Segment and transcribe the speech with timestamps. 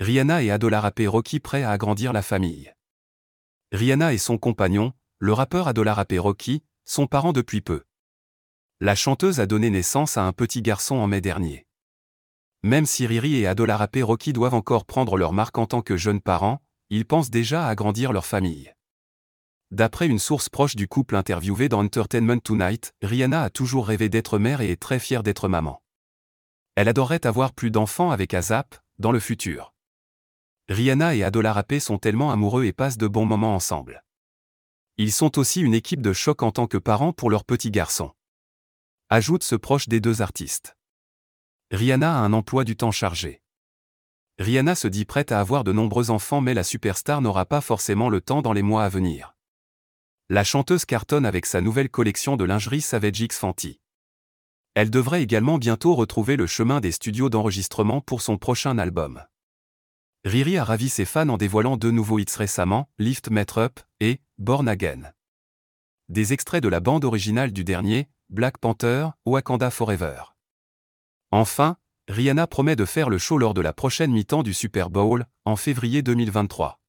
[0.00, 2.72] Rihanna et Adolarape Rocky prêts à agrandir la famille.
[3.70, 7.82] Rihanna et son compagnon, le rappeur Adolarape Rocky, sont parents depuis peu.
[8.80, 11.66] La chanteuse a donné naissance à un petit garçon en mai dernier.
[12.62, 16.22] Même si Riri et Adolarape Rocky doivent encore prendre leur marque en tant que jeunes
[16.22, 18.72] parents, ils pensent déjà à agrandir leur famille.
[19.70, 24.38] D'après une source proche du couple interviewé dans Entertainment Tonight, Rihanna a toujours rêvé d'être
[24.38, 25.82] mère et est très fière d'être maman.
[26.74, 29.69] Elle adorerait avoir plus d'enfants avec Azap, dans le futur.
[30.70, 34.04] Rihanna et Adolarape sont tellement amoureux et passent de bons moments ensemble.
[34.98, 38.12] Ils sont aussi une équipe de choc en tant que parents pour leur petit garçon.
[39.08, 40.76] Ajoute ce proche des deux artistes.
[41.72, 43.42] Rihanna a un emploi du temps chargé.
[44.38, 48.08] Rihanna se dit prête à avoir de nombreux enfants mais la superstar n'aura pas forcément
[48.08, 49.34] le temps dans les mois à venir.
[50.28, 53.80] La chanteuse cartonne avec sa nouvelle collection de lingerie Savage X Fenty.
[54.74, 59.24] Elle devrait également bientôt retrouver le chemin des studios d'enregistrement pour son prochain album.
[60.24, 64.20] Riri a ravi ses fans en dévoilant deux nouveaux hits récemment, Lift Met Up et
[64.36, 65.12] Born Again.
[66.10, 70.24] Des extraits de la bande originale du dernier, Black Panther, Wakanda Forever.
[71.30, 75.24] Enfin, Rihanna promet de faire le show lors de la prochaine mi-temps du Super Bowl,
[75.46, 76.79] en février 2023.